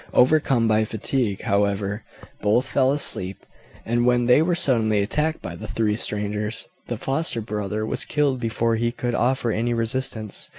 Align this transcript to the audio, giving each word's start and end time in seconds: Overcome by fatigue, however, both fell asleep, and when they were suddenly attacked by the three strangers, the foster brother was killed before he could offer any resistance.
Overcome 0.15 0.67
by 0.67 0.83
fatigue, 0.83 1.43
however, 1.43 2.03
both 2.41 2.65
fell 2.65 2.91
asleep, 2.91 3.45
and 3.85 4.03
when 4.03 4.25
they 4.25 4.41
were 4.41 4.55
suddenly 4.55 4.99
attacked 4.99 5.43
by 5.43 5.55
the 5.55 5.67
three 5.67 5.95
strangers, 5.95 6.67
the 6.87 6.97
foster 6.97 7.39
brother 7.39 7.85
was 7.85 8.03
killed 8.03 8.39
before 8.39 8.77
he 8.77 8.91
could 8.91 9.13
offer 9.13 9.51
any 9.51 9.75
resistance. 9.75 10.49